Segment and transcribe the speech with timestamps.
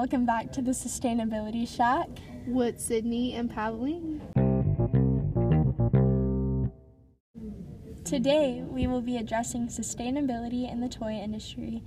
[0.00, 2.08] welcome back to the Sustainability Shack
[2.46, 4.18] with Sydney and Pavli.
[8.02, 11.82] Today, we will be addressing sustainability in the toy industry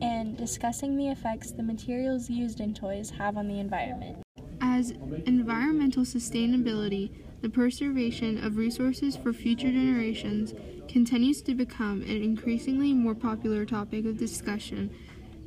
[0.00, 4.16] and discussing the effects the materials used in toys have on the environment.
[4.62, 4.94] As
[5.26, 7.10] environmental sustainability,
[7.42, 10.54] the preservation of resources for future generations
[10.88, 14.90] continues to become an increasingly more popular topic of discussion.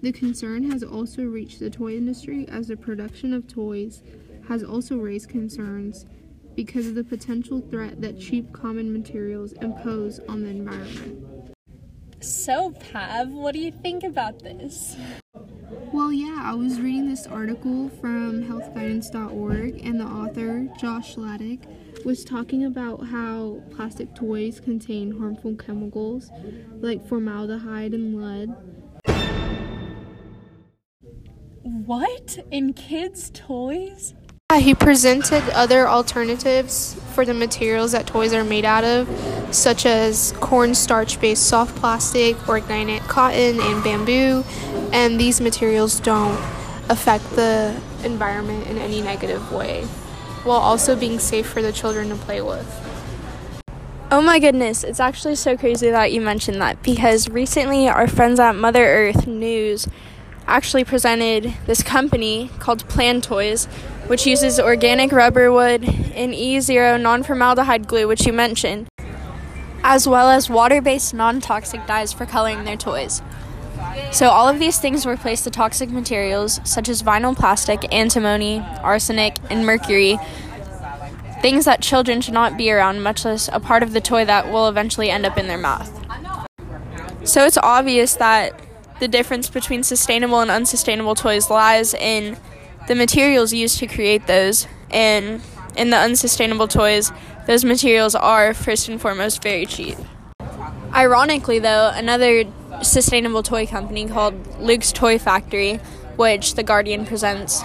[0.01, 4.01] The concern has also reached the toy industry as the production of toys
[4.47, 6.05] has also raised concerns
[6.55, 11.53] because of the potential threat that cheap common materials impose on the environment.
[12.19, 14.95] So, Pav, what do you think about this?
[15.93, 21.65] Well, yeah, I was reading this article from healthguidance.org, and the author, Josh Laddick,
[22.05, 26.31] was talking about how plastic toys contain harmful chemicals
[26.79, 28.55] like formaldehyde and lead.
[31.85, 32.37] What?
[32.51, 34.13] In kids' toys?
[34.51, 39.09] Yeah, he presented other alternatives for the materials that toys are made out of,
[39.55, 44.43] such as cornstarch based soft plastic, organic cotton, and bamboo,
[44.93, 46.37] and these materials don't
[46.87, 49.85] affect the environment in any negative way,
[50.43, 52.67] while also being safe for the children to play with.
[54.11, 58.39] Oh my goodness, it's actually so crazy that you mentioned that because recently our friends
[58.39, 59.87] at Mother Earth News
[60.47, 63.67] actually presented this company called Plan Toys
[64.11, 68.89] which uses organic rubber wood and E0 non formaldehyde glue, which you mentioned,
[69.85, 73.21] as well as water based non toxic dyes for coloring their toys.
[74.11, 79.37] So, all of these things replace the toxic materials such as vinyl plastic, antimony, arsenic,
[79.49, 80.19] and mercury,
[81.41, 84.51] things that children should not be around, much less a part of the toy that
[84.51, 85.89] will eventually end up in their mouth.
[87.23, 88.59] So, it's obvious that
[89.01, 92.37] the difference between sustainable and unsustainable toys lies in
[92.87, 94.67] the materials used to create those.
[94.91, 95.41] And
[95.75, 97.11] in the unsustainable toys
[97.47, 99.97] those materials are first and foremost very cheap.
[100.93, 102.43] Ironically though another
[102.83, 105.75] sustainable toy company called luke's toy factory
[106.15, 107.63] which the guardian presents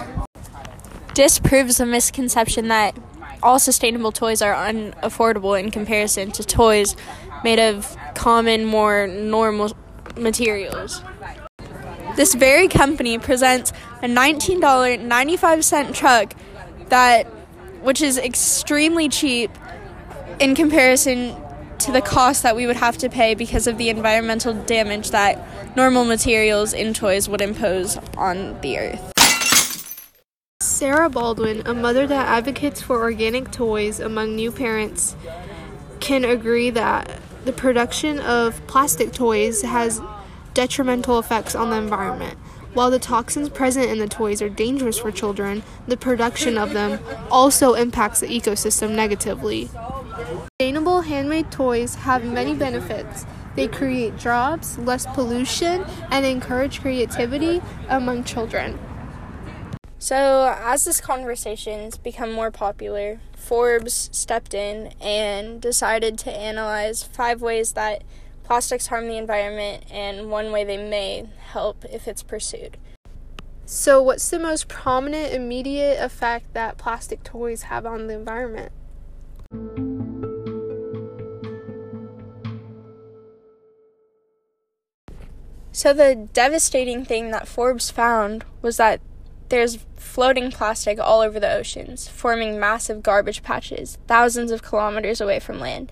[1.13, 2.95] disproves the misconception that
[3.41, 6.95] all sustainable toys are unaffordable in comparison to toys
[7.43, 9.75] made of common more normal
[10.19, 11.01] materials
[12.17, 16.33] this very company presents a $19.95 truck
[16.89, 17.25] that
[17.83, 19.51] which is extremely cheap
[20.39, 21.35] in comparison
[21.77, 25.75] to the cost that we would have to pay because of the environmental damage that
[25.75, 29.13] normal materials in toys would impose on the earth.
[30.59, 35.15] Sarah Baldwin, a mother that advocates for organic toys among new parents,
[35.99, 40.01] can agree that the production of plastic toys has
[40.53, 42.37] detrimental effects on the environment.
[42.73, 46.99] While the toxins present in the toys are dangerous for children, the production of them
[47.31, 49.69] also impacts the ecosystem negatively.
[50.59, 53.25] Sustainable handmade toys have many benefits.
[53.55, 58.77] They create jobs, less pollution, and encourage creativity among children.
[60.07, 67.41] So, as this conversation's become more popular, Forbes stepped in and decided to analyze five
[67.41, 68.05] ways that
[68.45, 72.77] Plastics harm the environment, and one way they may help if it's pursued.
[73.65, 78.71] So, what's the most prominent immediate effect that plastic toys have on the environment?
[85.73, 89.01] So, the devastating thing that Forbes found was that
[89.49, 95.39] there's floating plastic all over the oceans, forming massive garbage patches thousands of kilometers away
[95.39, 95.91] from land.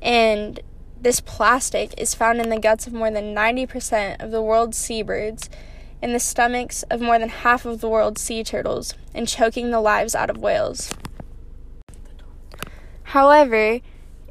[0.00, 0.60] And
[1.00, 5.50] this plastic is found in the guts of more than 90% of the world's seabirds,
[6.00, 9.80] in the stomachs of more than half of the world's sea turtles, and choking the
[9.80, 10.90] lives out of whales.
[13.04, 13.80] However,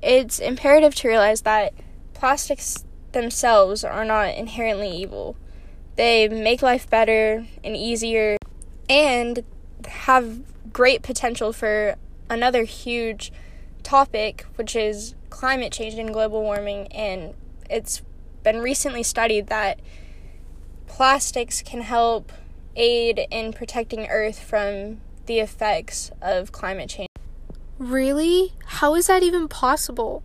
[0.02, 1.74] it's imperative to realize that
[2.14, 5.38] plastics themselves are not inherently evil.
[5.96, 8.38] They make life better and easier
[8.90, 9.44] and
[9.86, 10.42] have
[10.72, 11.96] great potential for
[12.30, 13.32] another huge
[13.84, 16.88] topic, which is climate change and global warming.
[16.88, 17.34] And
[17.70, 18.02] it's
[18.44, 19.80] been recently studied that
[20.88, 22.32] plastics can help
[22.76, 27.10] aid in protecting Earth from the effects of climate change.
[27.80, 28.54] Really?
[28.66, 30.24] How is that even possible?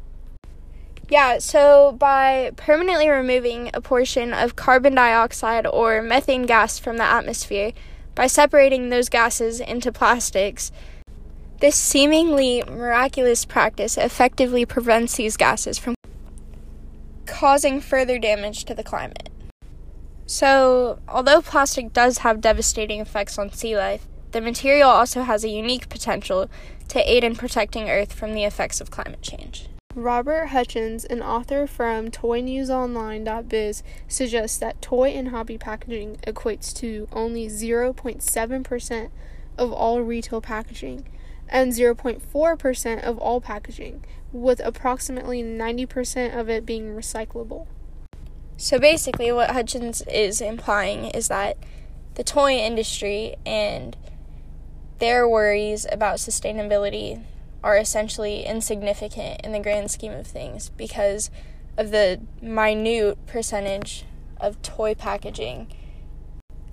[1.08, 7.04] Yeah, so by permanently removing a portion of carbon dioxide or methane gas from the
[7.04, 7.72] atmosphere,
[8.18, 10.72] by separating those gases into plastics,
[11.60, 15.94] this seemingly miraculous practice effectively prevents these gases from
[17.26, 19.28] causing further damage to the climate.
[20.26, 25.48] So, although plastic does have devastating effects on sea life, the material also has a
[25.48, 26.50] unique potential
[26.88, 29.68] to aid in protecting Earth from the effects of climate change.
[29.94, 37.48] Robert Hutchins, an author from ToyNewsOnline.biz, suggests that toy and hobby packaging equates to only
[37.48, 39.10] 0.7%
[39.56, 41.08] of all retail packaging
[41.48, 47.66] and 0.4% of all packaging, with approximately 90% of it being recyclable.
[48.58, 51.56] So basically, what Hutchins is implying is that
[52.14, 53.96] the toy industry and
[54.98, 57.24] their worries about sustainability
[57.62, 61.30] are essentially insignificant in the grand scheme of things because
[61.76, 64.04] of the minute percentage
[64.40, 65.72] of toy packaging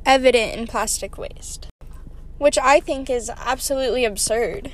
[0.05, 1.67] evident in plastic waste,
[2.37, 4.71] which I think is absolutely absurd.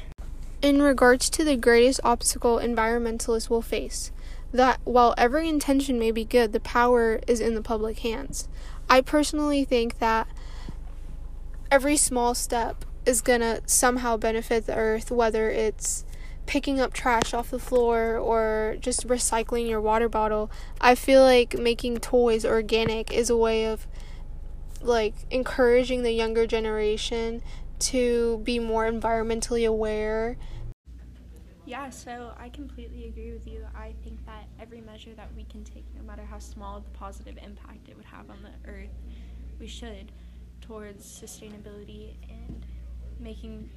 [0.62, 4.12] In regards to the greatest obstacle environmentalists will face,
[4.52, 8.48] that while every intention may be good, the power is in the public hands.
[8.90, 10.28] I personally think that
[11.72, 16.06] every small step is to somehow benefit the earth, whether it's
[16.46, 20.52] picking up trash off the floor or just recycling your water bottle.
[20.80, 23.88] I feel like making toys organic is a way of
[24.82, 27.42] like encouraging the younger generation
[27.80, 30.38] to be more environmentally aware.
[31.66, 33.66] Yeah, so I completely agree with you.
[33.76, 37.38] I think that every measure that we can take, no matter how small the positive
[37.38, 38.90] impact it would have on the earth,
[39.60, 40.12] we should
[40.60, 42.66] towards sustainability and
[43.22, 43.70] making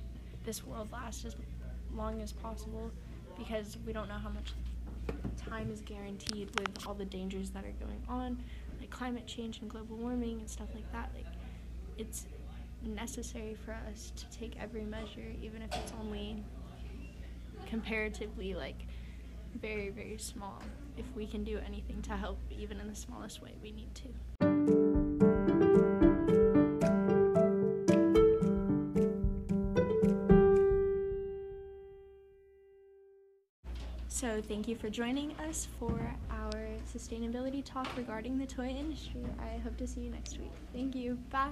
[0.44, 1.36] this world last as
[1.94, 2.90] long as possible
[3.38, 4.52] because we don't know how much
[5.48, 8.42] time is guaranteed with all the dangers that are going on,
[8.80, 11.10] like climate change and global warming and stuff like that.
[11.14, 11.26] Like,
[11.98, 12.26] it's
[12.82, 16.42] necessary for us to take every measure, even if it's only
[17.66, 18.86] comparatively like
[19.60, 20.62] very, very small.
[20.96, 24.83] If we can do anything to help, even in the smallest way, we need to.
[34.24, 36.50] So, thank you for joining us for our
[36.90, 39.20] sustainability talk regarding the toy industry.
[39.38, 40.50] I hope to see you next week.
[40.72, 41.18] Thank you.
[41.30, 41.50] Bye.